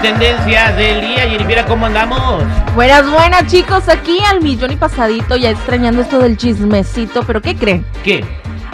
Las 0.00 0.18
tendencias 0.18 0.76
del 0.76 1.00
día. 1.00 1.28
Jennifiera, 1.28 1.64
¿cómo 1.66 1.86
andamos? 1.86 2.42
Buenas, 2.74 3.10
buenas 3.10 3.46
chicos, 3.46 3.88
aquí 3.88 4.18
al 4.24 4.40
millón 4.40 4.72
y 4.72 4.76
pasadito, 4.76 5.36
ya 5.36 5.50
extrañando 5.50 6.02
esto 6.02 6.18
del 6.18 6.36
chismecito, 6.36 7.22
pero 7.26 7.40
¿qué 7.40 7.56
creen? 7.56 7.84
¿Qué? 8.02 8.24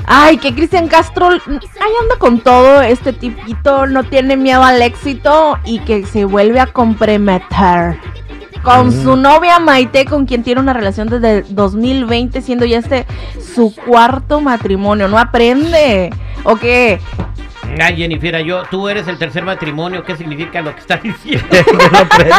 Ay, 0.06 0.38
que 0.38 0.54
Cristian 0.54 0.86
Castro, 0.86 1.28
ahí 1.28 1.40
anda 2.02 2.16
con 2.18 2.40
todo, 2.40 2.80
este 2.80 3.12
tipito 3.12 3.86
no 3.86 4.04
tiene 4.04 4.36
miedo 4.36 4.62
al 4.62 4.80
éxito 4.82 5.58
y 5.64 5.80
que 5.80 6.06
se 6.06 6.24
vuelve 6.24 6.60
a 6.60 6.66
comprometer 6.66 7.98
con 8.62 8.92
su 8.92 9.16
novia 9.16 9.58
Maite, 9.58 10.04
con 10.04 10.26
quien 10.26 10.42
tiene 10.42 10.60
una 10.60 10.72
relación 10.72 11.08
desde 11.08 11.42
2020, 11.42 12.40
siendo 12.40 12.64
ya 12.64 12.78
este 12.78 13.06
su 13.54 13.74
cuarto 13.74 14.40
matrimonio. 14.40 15.06
¿No 15.06 15.18
aprende? 15.18 16.10
¿O 16.42 16.56
qué? 16.56 17.00
Ay, 17.80 17.96
Jennifiera, 17.96 18.40
yo, 18.40 18.62
tú 18.70 18.88
eres 18.88 19.06
el 19.08 19.18
tercer 19.18 19.44
matrimonio. 19.44 20.04
¿Qué 20.04 20.16
significa 20.16 20.62
lo 20.62 20.74
que 20.74 20.80
estás 20.80 21.02
diciendo? 21.02 21.46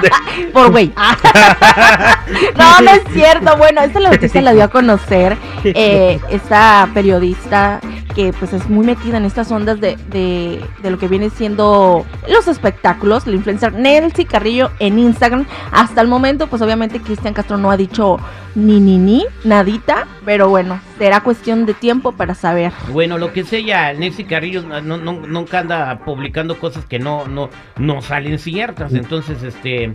Por 0.53 0.71
güey. 0.71 0.93
no, 2.57 2.81
no 2.81 2.91
es 2.91 3.02
cierto. 3.13 3.58
Bueno, 3.58 3.81
esta 3.81 3.99
la 3.99 4.11
noticia 4.11 4.41
la 4.41 4.53
dio 4.53 4.63
a 4.63 4.67
conocer 4.69 5.38
eh, 5.63 6.19
esta 6.30 6.89
periodista 6.93 7.80
que 8.18 8.34
pues 8.34 8.52
es 8.52 8.68
muy 8.68 8.84
metida 8.84 9.18
en 9.18 9.26
estas 9.26 9.52
ondas 9.52 9.80
de, 9.80 9.96
de, 10.10 10.60
de, 10.82 10.90
lo 10.90 10.98
que 10.98 11.08
viene 11.08 11.30
siendo 11.30 12.04
los 12.28 12.48
espectáculos, 12.48 13.28
la 13.28 13.36
influencer 13.36 13.73
Nancy 13.73 14.26
Carrillo 14.26 14.72
en 14.80 14.98
Instagram. 14.98 15.46
Hasta 15.72 16.02
el 16.02 16.08
momento, 16.08 16.48
pues 16.48 16.64
obviamente 16.64 17.00
Cristian 17.00 17.36
Castro 17.36 17.58
no 17.58 17.70
ha 17.70 17.78
dicho 17.78 18.18
ni 18.56 18.80
ni 18.80 18.98
ni, 18.98 19.23
nadita, 19.44 20.08
pero 20.26 20.50
bueno, 20.50 20.82
será 20.98 21.22
cuestión 21.22 21.68
de 21.68 21.76
tiempo 21.76 22.14
para 22.14 22.34
saber. 22.34 22.73
Bueno, 22.92 23.20
lo 23.20 23.32
que 23.34 23.44
sé 23.44 23.64
ya, 23.64 23.94
Nancy 23.94 24.23
Carrillo 24.23 24.64
no, 24.64 24.98
no, 24.98 25.14
nunca 25.14 25.60
anda 25.60 26.00
publicando 26.00 26.58
cosas 26.58 26.86
que 26.86 26.98
no, 26.98 27.28
no, 27.28 27.52
no 27.78 28.02
salen 28.02 28.40
ciertas, 28.40 28.95
entonces 28.95 29.44
este... 29.44 29.94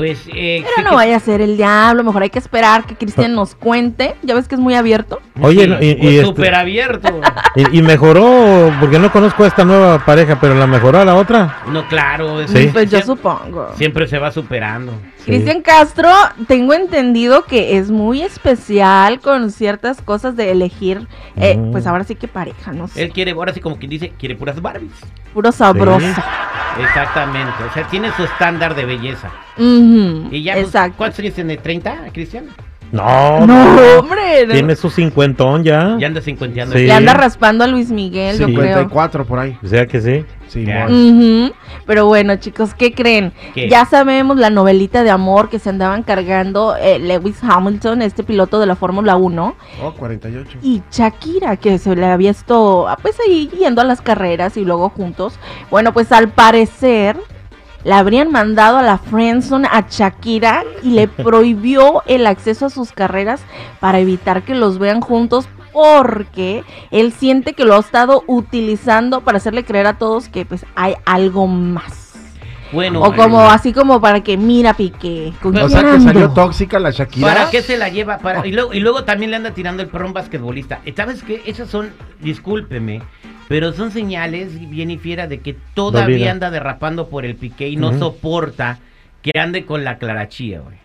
Pues, 0.00 0.22
eh, 0.34 0.64
Pero 0.76 0.88
no 0.90 0.96
vaya 0.96 1.16
a 1.16 1.20
ser 1.20 1.40
el 1.42 1.56
diablo, 1.58 2.02
mejor 2.02 2.22
hay 2.22 2.30
que 2.30 2.38
esperar 2.38 2.84
que 2.86 2.94
Cristian 2.94 3.34
nos 3.34 3.54
cuente. 3.54 4.14
Ya 4.22 4.34
ves 4.34 4.48
que 4.48 4.54
es 4.54 4.60
muy 4.60 4.74
abierto. 4.74 5.20
Oye, 5.40 5.64
sí, 5.66 5.86
y, 5.86 5.94
pues 5.94 6.14
y 6.14 6.20
súper 6.24 6.44
este- 6.46 6.56
abierto. 6.56 7.20
y, 7.56 7.78
y 7.78 7.82
mejoró, 7.82 8.72
porque 8.80 8.98
no 8.98 9.12
conozco 9.12 9.44
a 9.44 9.48
esta 9.48 9.64
nueva 9.64 10.04
pareja, 10.04 10.38
pero 10.40 10.54
la 10.54 10.66
mejoró 10.66 10.98
a 11.00 11.04
la 11.04 11.14
otra. 11.16 11.58
No, 11.66 11.86
claro. 11.88 12.40
es- 12.40 12.50
Sí. 12.50 12.70
Pues 12.72 12.90
yo 12.90 12.98
siempre, 13.02 13.02
supongo. 13.02 13.68
siempre 13.76 14.06
se 14.08 14.18
va 14.18 14.30
superando. 14.32 14.92
Cristian 15.24 15.62
Castro, 15.62 16.10
tengo 16.48 16.72
entendido 16.74 17.44
que 17.44 17.76
es 17.78 17.90
muy 17.90 18.22
especial 18.22 19.20
con 19.20 19.50
ciertas 19.50 20.00
cosas 20.00 20.36
de 20.36 20.50
elegir, 20.50 21.06
eh, 21.36 21.56
Mm. 21.56 21.72
pues 21.72 21.86
ahora 21.86 22.04
sí 22.04 22.14
que 22.14 22.28
pareja, 22.28 22.72
no 22.72 22.88
sé. 22.88 23.02
Él 23.02 23.12
quiere, 23.12 23.32
ahora 23.32 23.52
sí 23.52 23.60
como 23.60 23.76
quien 23.78 23.90
dice, 23.90 24.12
quiere 24.18 24.34
puras 24.36 24.60
Barbies. 24.60 24.92
Puro 25.34 25.52
sabroso. 25.52 26.06
Exactamente, 26.80 27.64
o 27.68 27.72
sea, 27.74 27.86
tiene 27.88 28.10
su 28.16 28.24
estándar 28.24 28.74
de 28.74 28.84
belleza. 28.84 29.30
Y 29.56 30.42
ya, 30.42 30.54
pues, 30.54 30.66
Exacto. 30.66 30.94
¿cuántos 30.96 31.20
años 31.20 31.34
tiene? 31.34 31.58
¿30, 31.60 32.10
Cristian? 32.12 32.46
No, 32.92 33.46
No, 33.46 33.98
hombre. 34.00 34.46
no. 34.46 34.52
Tiene 34.52 34.74
su 34.76 34.90
cincuentón 34.90 35.62
ya. 35.62 35.96
Ya 35.98 36.06
anda 36.08 36.20
cincuenteando. 36.20 36.74
Sí. 36.76 36.86
Le 36.86 36.92
anda 36.92 37.14
raspando 37.14 37.62
a 37.64 37.66
Luis 37.66 37.90
Miguel, 37.90 38.38
yo 38.38 38.46
creo. 38.46 38.56
54 38.78 39.24
por 39.24 39.38
ahí. 39.38 39.56
O 39.62 39.66
sea 39.66 39.86
que 39.86 40.00
sí. 40.00 40.24
Sí, 40.48 40.64
Ya. 40.64 40.86
Ujú, 40.86 41.52
Pero 41.86 42.06
bueno, 42.06 42.34
chicos, 42.36 42.74
¿qué 42.74 42.92
creen? 42.92 43.32
¿Qué? 43.54 43.68
Ya 43.68 43.84
sabemos 43.84 44.36
la 44.36 44.50
novelita 44.50 45.04
de 45.04 45.10
amor 45.10 45.48
que 45.48 45.60
se 45.60 45.70
andaban 45.70 46.02
cargando 46.02 46.74
eh, 46.76 46.98
Lewis 46.98 47.38
Hamilton, 47.42 48.02
este 48.02 48.24
piloto 48.24 48.58
de 48.58 48.66
la 48.66 48.74
Fórmula 48.74 49.14
1, 49.14 49.54
Oh, 49.84 49.92
48. 49.94 50.58
y 50.62 50.82
Shakira, 50.90 51.56
que 51.56 51.78
se 51.78 51.94
le 51.94 52.04
había 52.06 52.30
visto 52.32 52.88
ah, 52.88 52.98
pues 53.00 53.16
ahí 53.24 53.48
yendo 53.56 53.80
a 53.80 53.84
las 53.84 54.00
carreras 54.00 54.56
y 54.56 54.64
luego 54.64 54.88
juntos. 54.88 55.38
Bueno, 55.70 55.92
pues 55.92 56.10
al 56.10 56.30
parecer 56.30 57.16
la 57.84 57.98
habrían 57.98 58.30
mandado 58.30 58.78
a 58.78 58.82
la 58.82 58.98
friendzone 58.98 59.68
a 59.70 59.86
Shakira 59.88 60.64
y 60.82 60.90
le 60.90 61.08
prohibió 61.08 62.02
el 62.06 62.26
acceso 62.26 62.66
a 62.66 62.70
sus 62.70 62.92
carreras 62.92 63.42
para 63.80 63.98
evitar 63.98 64.42
que 64.42 64.54
los 64.54 64.78
vean 64.78 65.00
juntos 65.00 65.48
porque 65.72 66.64
él 66.90 67.12
siente 67.12 67.52
que 67.52 67.64
lo 67.64 67.76
ha 67.76 67.80
estado 67.80 68.24
utilizando 68.26 69.20
para 69.20 69.38
hacerle 69.38 69.64
creer 69.64 69.86
a 69.86 69.98
todos 69.98 70.28
que 70.28 70.44
pues 70.44 70.66
hay 70.74 70.94
algo 71.04 71.46
más. 71.46 72.00
Bueno, 72.72 73.02
O 73.02 73.14
como 73.14 73.40
eh, 73.42 73.48
así 73.50 73.72
como 73.72 74.00
para 74.00 74.20
que 74.20 74.36
mira 74.36 74.74
Piqué. 74.74 75.32
¿con 75.42 75.52
Pero, 75.52 75.66
O 75.66 75.68
sea 75.68 75.82
que 75.82 76.00
salió 76.00 76.26
ando?". 76.26 76.34
tóxica 76.34 76.78
la 76.78 76.90
Shakira. 76.90 77.26
¿Para 77.26 77.50
qué 77.50 77.62
se 77.62 77.76
la 77.76 77.88
lleva? 77.88 78.18
Para, 78.18 78.46
y, 78.46 78.52
luego, 78.52 78.72
y 78.72 78.80
luego 78.80 79.04
también 79.04 79.30
le 79.32 79.36
anda 79.38 79.52
tirando 79.52 79.82
el 79.82 79.88
perro 79.88 80.04
a 80.04 80.08
un 80.08 80.12
basquetbolista. 80.12 80.80
¿Y 80.84 80.92
¿Sabes 80.92 81.22
qué? 81.24 81.42
Esas 81.46 81.68
son, 81.68 81.90
discúlpeme, 82.20 83.02
pero 83.50 83.72
son 83.72 83.90
señales 83.90 84.70
bien 84.70 84.92
y 84.92 84.96
fiera 84.96 85.26
de 85.26 85.40
que 85.40 85.56
todavía 85.74 86.30
anda 86.30 86.52
derrapando 86.52 87.08
por 87.08 87.24
el 87.24 87.34
piqué 87.34 87.68
y 87.68 87.74
no 87.74 87.98
soporta 87.98 88.78
que 89.22 89.36
ande 89.36 89.66
con 89.66 89.82
la 89.82 89.98
clarachía, 89.98 90.60
güey. 90.60 90.76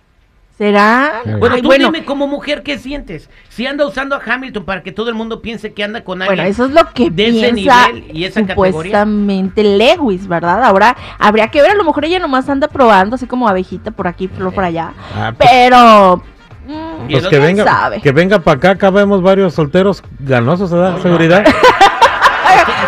¿Será? 0.58 1.22
Sí. 1.26 1.30
Bueno, 1.38 1.58
Ay, 1.58 1.62
tú 1.62 1.68
bueno, 1.68 1.92
dime 1.92 2.06
como 2.06 2.28
mujer 2.28 2.64
qué 2.64 2.80
sientes. 2.80 3.30
Si 3.50 3.68
anda 3.68 3.86
usando 3.86 4.16
a 4.16 4.22
Hamilton 4.26 4.66
para 4.66 4.82
que 4.82 4.92
todo 4.92 5.10
el 5.10 5.16
mundo 5.16 5.44
piense 5.44 5.74
que 5.74 5.84
anda 5.84 6.04
con 6.04 6.24
alguien. 6.24 6.38
Bueno, 6.38 6.50
eso 6.50 6.66
es 6.66 6.72
lo 6.72 6.92
que 6.92 7.12
de 7.12 7.28
ese 7.28 7.54
piensa 7.54 7.92
nivel 7.92 8.06
y 8.12 8.24
esa 8.24 8.42
categoría. 8.42 8.72
supuestamente 8.72 9.64
Lewis, 9.64 10.28
¿verdad? 10.28 10.64
Ahora 10.64 10.98
habría 11.20 11.50
que 11.50 11.62
ver, 11.62 11.70
a 11.70 11.76
lo 11.76 11.84
mejor 11.84 12.06
ella 12.06 12.18
nomás 12.18 12.50
anda 12.50 12.68
probando 12.68 13.14
así 13.14 13.28
como 13.28 13.48
abejita 13.48 13.92
por 13.92 14.08
aquí, 14.08 14.28
flor 14.28 14.52
por 14.56 14.64
allá. 14.64 14.92
Ah, 15.16 15.32
pues, 15.38 15.48
Pero 15.52 16.24
mm, 16.68 17.12
pues 17.12 17.28
que 17.28 17.38
venga, 17.38 17.64
sabe. 17.64 18.02
que 18.02 18.12
venga 18.12 18.40
para 18.40 18.58
acá, 18.58 18.70
acá 18.72 18.90
vemos 18.90 19.22
varios 19.22 19.54
solteros 19.54 20.02
ganosos, 20.18 20.72
¿verdad? 20.72 21.00
Seguridad. 21.00 21.46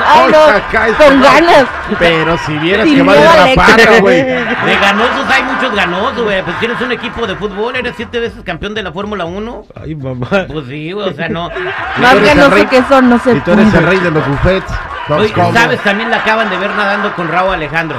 Ay, 0.06 0.32
no, 0.32 0.96
con 0.98 1.22
ganas. 1.22 1.66
Pero 2.00 2.38
si 2.40 2.54
vieras 2.58 2.86
Sin 2.88 2.98
que 2.98 3.04
va 3.04 3.14
al 3.14 3.20
derrapando, 3.20 3.82
éxito. 3.84 4.02
güey. 4.02 4.24
De 4.24 4.76
ganosos 4.82 5.26
hay 5.30 5.44
muchos 5.44 5.76
ganosos, 5.76 6.24
güey. 6.24 6.42
Pues 6.44 6.60
tienes 6.60 6.82
un 6.82 6.92
equipo 6.92 7.26
de 7.28 7.36
fútbol, 7.36 7.76
eres 7.76 7.94
siete 7.96 8.20
veces 8.20 8.44
campeón 8.44 8.74
de 8.74 8.84
la 8.84 8.92
Fórmula 8.92 9.26
1. 9.26 9.66
Ay, 9.82 9.96
mamá. 9.96 10.28
Pues 10.48 10.68
sí, 10.68 10.92
güey, 10.92 11.10
o 11.10 11.14
sea, 11.14 11.30
no. 11.30 11.50
Más 11.98 12.14
eres 12.16 12.30
el 12.32 12.38
ganoso 12.38 12.50
rey- 12.56 12.66
que 12.68 12.84
son, 12.84 13.10
no 13.10 13.20
se 13.20 13.34
Y 13.34 13.40
tú 13.42 13.52
eres 13.52 13.74
el 13.74 13.84
rey 13.86 14.00
de 14.00 14.12
los 14.12 14.28
buffets. 14.28 14.72
Oye. 15.10 15.34
¿sabes? 15.54 15.80
También 15.82 16.10
la 16.12 16.18
acaban 16.18 16.50
de 16.50 16.58
ver 16.58 16.72
nadando 16.76 17.14
con 17.16 17.30
Raúl 17.30 17.54
Alejandro. 17.54 17.98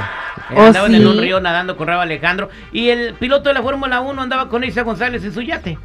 Eh, 0.51 0.55
¿Oh, 0.57 0.67
Andaban 0.67 0.95
en 0.95 1.07
un 1.07 1.19
río 1.19 1.41
nadando 1.41 1.77
con 1.77 1.89
Raúl 1.89 2.03
Alejandro. 2.03 2.49
Y 2.73 2.91
el 2.91 3.15
piloto 3.15 3.49
de 3.49 3.55
la 3.55 3.63
Fórmula 3.63 4.01
1 4.01 4.21
andaba 4.23 4.49
con 4.49 4.63
Isa 4.65 4.83
González 4.83 5.25
en 5.25 5.33
su 5.33 5.41
yate. 5.43 5.79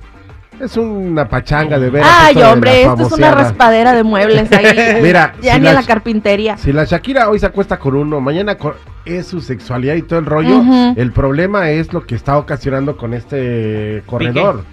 Es 0.59 0.77
una 0.77 1.27
pachanga 1.27 1.77
de 1.79 1.89
ver. 1.89 2.03
Ay, 2.05 2.37
hombre, 2.41 2.83
esto 2.83 3.07
es 3.07 3.11
una 3.13 3.31
raspadera 3.31 3.93
de 3.93 4.03
muebles 4.03 4.51
ahí. 4.51 4.99
Mira, 5.01 5.33
ya 5.41 5.55
si 5.55 5.59
ni 5.61 5.67
a 5.67 5.73
la- 5.73 5.81
la 5.81 5.87
carpintería. 5.87 6.57
Si 6.57 6.71
la 6.71 6.85
Shakira 6.85 7.29
hoy 7.29 7.39
se 7.39 7.45
acuesta 7.47 7.77
con 7.79 7.95
uno, 7.95 8.21
mañana 8.21 8.55
con- 8.55 8.75
es 9.05 9.27
su 9.27 9.41
sexualidad 9.41 9.95
y 9.95 10.03
todo 10.03 10.19
el 10.19 10.25
rollo. 10.25 10.61
El 10.95 11.11
problema 11.11 11.69
es 11.71 11.91
lo 11.91 12.05
que 12.05 12.15
está 12.15 12.37
ocasionando 12.37 12.95
con 12.95 13.13
este 13.13 14.03
corredor. 14.05 14.63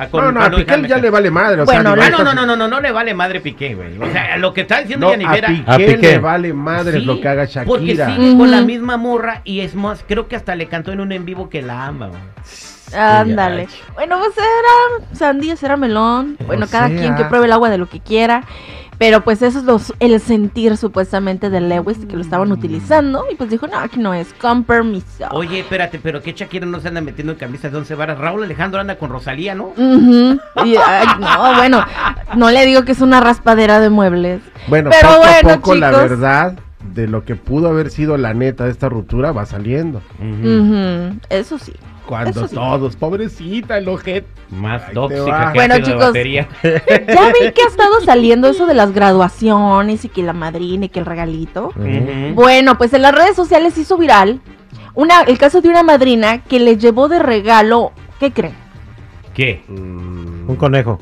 Ah, 0.00 0.06
con 0.08 0.22
No, 0.22 0.30
no, 0.30 0.42
a 0.42 0.50
Piqué 0.50 0.86
ya 0.86 0.98
le 0.98 1.10
vale 1.10 1.28
madre. 1.30 1.62
O 1.62 1.64
Bueno, 1.64 1.82
sea, 1.82 1.92
Ah, 1.92 1.96
no, 1.96 2.02
estas- 2.18 2.34
no, 2.36 2.46
no, 2.46 2.56
no, 2.56 2.68
no 2.68 2.80
le 2.80 2.92
vale 2.92 3.14
madre 3.14 3.40
Piqué, 3.40 3.74
güey. 3.74 3.98
O 3.98 4.06
sea, 4.12 4.36
lo 4.36 4.52
que 4.54 4.60
está 4.60 4.80
diciendo 4.80 5.06
No, 5.06 5.12
Jennifer. 5.12 5.44
a 5.44 5.48
Piqué, 5.48 5.64
A 5.72 5.76
Piqué. 5.76 5.96
le 6.12 6.18
vale 6.18 6.52
madre 6.52 7.00
Sí, 7.00 7.04
lo 7.04 7.20
que 7.20 7.26
haga 7.28 7.48
Porque 7.66 7.94
Shakira. 7.96 8.16
con 8.36 8.50
la 8.50 8.60
misma 8.60 8.96
morra 8.96 9.40
y 9.44 9.60
es 9.60 9.74
más, 9.74 10.04
creo 10.06 10.28
que 10.28 10.36
hasta 10.36 10.54
le 10.54 10.66
cantó 10.66 10.92
en 10.92 11.00
un 11.00 11.10
en 11.10 11.24
vivo 11.24 11.48
que 11.48 11.62
la 11.62 11.86
ama, 11.86 12.08
güey. 12.08 12.20
Ándale. 12.94 13.68
Bueno, 13.94 14.18
pues 14.18 14.32
era 14.36 15.16
sandía, 15.16 15.56
será 15.56 15.76
melón. 15.76 16.36
Bueno, 16.46 16.66
O 16.66 16.68
cada 16.68 16.88
sea. 16.88 16.98
quien 16.98 17.16
que 17.16 17.24
pruebe 17.24 17.46
el 17.46 17.52
agua 17.52 17.70
de 17.70 17.78
lo 17.78 17.88
que 17.88 18.00
quiera. 18.00 18.44
Pero 18.98 19.22
pues 19.22 19.42
eso 19.42 19.60
es 19.60 19.64
los- 19.64 19.94
el 20.00 20.18
sentir 20.20 20.76
supuestamente 20.76 21.50
de 21.50 21.60
Lewis 21.60 21.98
que 22.08 22.16
lo 22.16 22.20
estaban 22.20 22.50
utilizando. 22.50 23.26
Y 23.30 23.36
pues 23.36 23.48
dijo, 23.48 23.68
no, 23.68 23.78
aquí 23.78 24.00
no 24.00 24.12
es, 24.12 24.32
con 24.34 24.64
permiso. 24.64 25.28
Oye, 25.30 25.60
espérate, 25.60 26.00
pero 26.02 26.20
que 26.20 26.32
Shakira 26.32 26.66
no 26.66 26.80
se 26.80 26.88
anda 26.88 27.00
metiendo 27.00 27.32
en 27.34 27.38
camisas 27.38 27.70
de 27.70 27.78
once 27.78 27.94
varas. 27.94 28.18
Raúl 28.18 28.42
Alejandro 28.42 28.80
anda 28.80 28.98
con 28.98 29.10
Rosalía, 29.10 29.54
¿no? 29.54 29.66
Ujú. 29.76 30.40
Y, 30.64 30.74
ay, 30.76 31.06
no, 31.20 31.54
bueno, 31.54 31.84
no 32.34 32.50
le 32.50 32.66
digo 32.66 32.84
que 32.84 32.90
es 32.90 33.00
una 33.00 33.20
raspadera 33.20 33.78
de 33.78 33.88
muebles. 33.88 34.42
Bueno, 34.66 34.90
Pero 34.90 35.08
poco 35.10 35.20
bueno, 35.20 35.50
a 35.50 35.56
poco 35.58 35.74
la 35.76 35.90
verdad 35.92 36.58
de 36.92 37.06
lo 37.06 37.24
que 37.24 37.36
pudo 37.36 37.68
haber 37.68 37.90
sido 37.90 38.16
la 38.16 38.34
neta 38.34 38.64
de 38.64 38.72
esta 38.72 38.88
ruptura 38.88 39.30
va 39.30 39.46
saliendo. 39.46 40.02
Ujú, 40.18 41.18
Eso 41.30 41.56
sí. 41.58 41.72
Cuando 42.08 42.48
sí. 42.48 42.54
todos, 42.54 42.96
pobrecita, 42.96 43.76
el 43.76 43.88
ojete. 43.88 44.26
Más 44.50 44.86
te 44.86 44.94
tóxica 44.94 45.52
que 45.52 45.58
Bueno, 45.58 45.78
chicos. 45.78 46.00
batería. 46.06 46.48
Ya 46.62 47.32
ven 47.32 47.52
que 47.54 47.62
ha 47.62 47.68
estado 47.68 48.00
saliendo 48.04 48.48
eso 48.48 48.66
de 48.66 48.74
las 48.74 48.92
graduaciones 48.92 50.04
y 50.06 50.08
que 50.08 50.22
la 50.22 50.32
madrina 50.32 50.86
y 50.86 50.88
que 50.88 51.00
el 51.00 51.06
regalito. 51.06 51.72
Bueno, 52.34 52.78
pues 52.78 52.94
en 52.94 53.02
las 53.02 53.14
redes 53.14 53.36
sociales 53.36 53.76
hizo 53.76 53.98
viral 53.98 54.40
una, 54.94 55.20
el 55.22 55.38
caso 55.38 55.60
de 55.60 55.68
una 55.68 55.82
madrina 55.82 56.42
que 56.42 56.58
le 56.58 56.76
llevó 56.76 57.08
de 57.08 57.18
regalo 57.18 57.92
¿Qué 58.18 58.32
creen? 58.32 58.54
¿Qué? 59.34 59.62
Mm, 59.68 60.50
Un 60.50 60.56
conejo. 60.56 60.98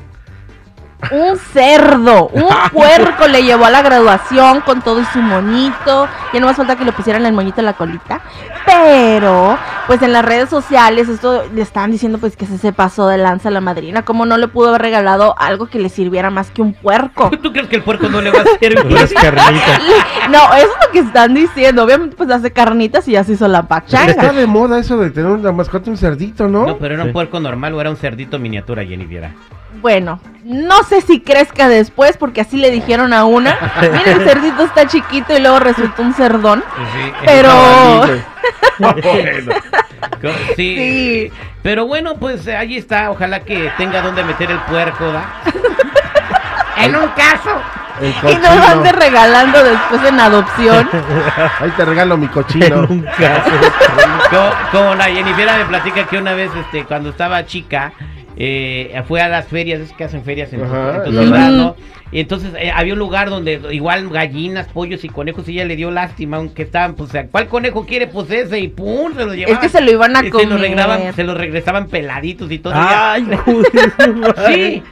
Un 1.11 1.37
cerdo, 1.37 2.27
un 2.29 2.45
puerco 2.73 3.27
le 3.27 3.43
llevó 3.43 3.65
a 3.65 3.69
la 3.69 3.81
graduación 3.83 4.61
con 4.61 4.81
todo 4.81 4.99
y 4.99 5.05
su 5.05 5.19
moñito. 5.19 6.07
Ya 6.33 6.39
no 6.39 6.47
más 6.47 6.57
falta 6.57 6.75
que 6.75 6.85
le 6.85 6.91
pusieran 6.91 7.25
el 7.25 7.33
moñito 7.33 7.59
en 7.61 7.65
la 7.65 7.73
colita. 7.73 8.21
Pero, 8.65 9.57
pues 9.87 10.01
en 10.01 10.11
las 10.11 10.25
redes 10.25 10.49
sociales, 10.49 11.07
esto 11.07 11.43
le 11.53 11.61
estaban 11.61 11.91
diciendo 11.91 12.17
pues 12.17 12.35
que 12.35 12.45
se, 12.45 12.57
se 12.57 12.73
pasó 12.73 13.07
de 13.07 13.17
lanza 13.17 13.49
a 13.49 13.51
la 13.51 13.61
madrina. 13.61 14.03
¿Cómo 14.03 14.25
no 14.25 14.37
le 14.37 14.47
pudo 14.47 14.69
haber 14.69 14.81
regalado 14.81 15.35
algo 15.37 15.67
que 15.67 15.79
le 15.79 15.89
sirviera 15.89 16.29
más 16.29 16.51
que 16.51 16.61
un 16.61 16.73
puerco? 16.73 17.29
¿Tú 17.43 17.51
crees 17.53 17.67
que 17.67 17.77
el 17.77 17.83
puerco 17.83 18.09
no 18.09 18.21
le 18.21 18.31
va 18.31 18.41
a 18.41 18.43
servir? 18.59 18.85
Las 18.91 19.13
carnitas. 19.13 19.81
No, 20.29 20.39
eso 20.55 20.67
es 20.67 20.85
lo 20.87 20.91
que 20.91 20.99
están 20.99 21.33
diciendo. 21.33 21.83
Obviamente, 21.83 22.15
pues 22.15 22.29
hace 22.31 22.51
carnitas 22.51 23.07
y 23.07 23.11
ya 23.11 23.23
se 23.23 23.33
hizo 23.33 23.47
la 23.47 23.59
Está 23.59 23.67
pachanga. 23.81 24.31
de 24.33 24.47
moda 24.47 24.79
eso 24.79 24.97
de 24.97 25.11
tener 25.11 25.31
una 25.31 25.51
mascota, 25.51 25.89
un 25.89 25.97
cerdito, 25.97 26.47
¿no? 26.47 26.65
No, 26.65 26.77
pero 26.77 26.95
era 26.95 27.03
un 27.03 27.09
Sí. 27.09 27.13
puerco 27.13 27.39
normal 27.39 27.73
o 27.75 27.81
era 27.81 27.89
un 27.89 27.97
cerdito 27.97 28.37
miniatura, 28.39 28.83
Jenny 28.83 29.05
Viera. 29.05 29.31
Bueno, 29.81 30.19
no 30.43 30.83
sé 30.83 31.01
si 31.01 31.19
crezca 31.19 31.67
después, 31.67 32.17
porque 32.17 32.41
así 32.41 32.57
le 32.57 32.71
dijeron 32.71 33.13
a 33.13 33.25
una. 33.25 33.57
Mira, 33.81 34.11
el 34.11 34.23
cerdito 34.27 34.63
está 34.63 34.87
chiquito 34.87 35.35
y 35.35 35.41
luego 35.41 35.59
resultó 35.59 36.01
un 36.01 36.13
cerdón. 36.13 36.63
Sí, 36.93 37.11
Pero. 37.25 37.51
Bueno. 38.79 39.53
Sí. 40.55 40.75
Sí. 40.77 41.31
Pero 41.63 41.87
bueno, 41.87 42.15
pues 42.15 42.45
eh, 42.47 42.55
ahí 42.55 42.77
está. 42.77 43.09
Ojalá 43.11 43.41
que 43.41 43.71
tenga 43.77 44.01
donde 44.01 44.23
meter 44.23 44.51
el 44.51 44.59
puerco, 44.59 45.11
¿da? 45.11 45.25
en 46.77 46.95
un 46.95 47.07
caso. 47.09 47.59
Y 48.01 48.05
nos 48.35 48.49
cochino. 48.49 48.67
ande 48.67 48.91
regalando 48.91 49.63
después 49.63 50.03
en 50.03 50.19
adopción. 50.19 50.89
Ahí 51.59 51.71
te 51.75 51.85
regalo 51.85 52.15
mi 52.17 52.27
cochino. 52.27 52.83
En 52.83 52.91
un 52.91 53.01
caso. 53.01 53.51
Como, 54.29 54.49
como 54.71 54.95
la 54.95 55.05
Jennifer 55.05 55.49
me 55.57 55.65
platica 55.65 56.05
que 56.05 56.17
una 56.17 56.33
vez, 56.33 56.51
este, 56.55 56.85
cuando 56.85 57.09
estaba 57.09 57.45
chica, 57.45 57.91
eh, 58.37 59.01
fue 59.07 59.21
a 59.21 59.27
las 59.29 59.47
ferias, 59.47 59.81
es 59.81 59.91
que 59.93 60.03
hacen 60.03 60.23
ferias 60.23 60.53
en, 60.53 60.63
Ajá, 60.63 61.03
en 61.05 61.11
ciudad. 61.11 61.49
¿no? 61.51 61.75
Y 62.11 62.21
entonces 62.21 62.53
eh, 62.57 62.71
había 62.73 62.93
un 62.93 62.99
lugar 62.99 63.29
donde 63.29 63.59
igual 63.71 64.07
gallinas, 64.09 64.67
pollos 64.67 65.03
y 65.03 65.09
conejos, 65.09 65.49
y 65.49 65.53
ella 65.53 65.65
le 65.65 65.75
dio 65.75 65.91
lástima, 65.91 66.37
aunque 66.37 66.61
estaban, 66.63 66.93
pues, 66.95 67.11
¿cuál 67.31 67.47
conejo 67.47 67.85
quiere? 67.85 68.07
Pues 68.07 68.31
ese, 68.31 68.59
y 68.59 68.67
pum, 68.69 69.13
se 69.15 69.25
lo 69.25 69.33
llevaban. 69.33 69.59
que 69.59 69.67
se 69.69 69.81
lo 69.81 69.91
iban 69.91 70.15
a 70.15 70.19
Y 70.21 70.25
Se 70.25 70.29
lo, 70.31 70.39
comer. 70.39 70.59
regresaban, 70.59 71.13
se 71.13 71.23
lo 71.25 71.33
regresaban 71.33 71.87
peladitos 71.87 72.49
y 72.51 72.59
todo. 72.59 72.73
y 72.73 72.77
Ay, 72.79 73.27
joder. 73.45 73.93
sí. 74.47 74.83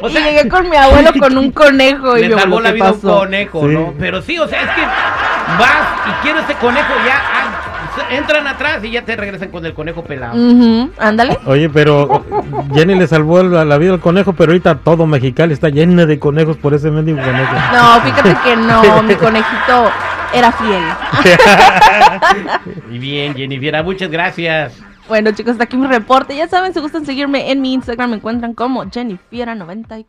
O 0.00 0.08
y 0.08 0.12
sea, 0.12 0.24
llegué 0.30 0.48
con 0.48 0.68
mi 0.68 0.76
abuelo 0.76 1.10
con 1.18 1.36
un 1.38 1.52
conejo 1.52 2.16
y 2.16 2.22
le 2.22 2.28
yo, 2.30 2.38
salvó 2.38 2.60
la 2.60 2.72
vida 2.72 2.90
un 2.90 3.00
conejo, 3.00 3.68
Sí. 3.68 3.74
¿no? 3.74 3.94
Pero 3.98 4.22
sí, 4.22 4.38
o 4.38 4.48
sea, 4.48 4.62
es 4.62 4.70
que 4.70 4.80
vas 4.80 6.08
y 6.08 6.22
quiero 6.22 6.40
ese 6.40 6.54
conejo, 6.54 6.92
ya 7.06 7.22
entran 8.10 8.46
atrás 8.46 8.84
y 8.84 8.90
ya 8.90 9.04
te 9.04 9.16
regresan 9.16 9.50
con 9.50 9.64
el 9.66 9.74
conejo 9.74 10.04
pelado. 10.04 10.34
Ándale. 10.98 11.38
Oye, 11.46 11.68
pero 11.68 12.24
Jenny 12.74 12.94
le 12.94 13.06
salvó 13.06 13.42
la, 13.42 13.64
la 13.64 13.78
vida 13.78 13.92
al 13.94 14.00
conejo, 14.00 14.32
pero 14.32 14.52
ahorita 14.52 14.76
todo 14.78 15.06
Mexicali 15.06 15.52
está 15.52 15.68
lleno 15.68 16.06
de 16.06 16.18
conejos 16.18 16.56
por 16.56 16.74
ese 16.74 16.90
mendigo 16.90 17.18
conejo. 17.18 17.54
No, 17.72 18.00
fíjate 18.00 18.36
que 18.44 18.56
no, 18.56 19.02
mi 19.02 19.14
conejito 19.16 19.90
era 20.32 20.52
fiel. 20.52 20.82
Y 22.90 22.98
bien, 22.98 23.34
Jennifer, 23.34 23.84
muchas 23.84 24.10
gracias. 24.10 24.72
Bueno, 25.08 25.32
chicos, 25.32 25.52
hasta 25.52 25.64
aquí 25.64 25.76
mi 25.76 25.86
reporte. 25.86 26.34
Ya 26.34 26.48
saben, 26.48 26.72
si 26.72 26.80
gustan 26.80 27.04
seguirme 27.04 27.50
en 27.50 27.60
mi 27.60 27.74
Instagram, 27.74 28.10
me 28.10 28.16
encuentran 28.16 28.54
como 28.54 28.84
Jennifiera94. 28.84 30.04